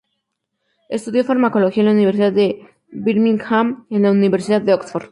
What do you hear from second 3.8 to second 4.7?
y en la Universidad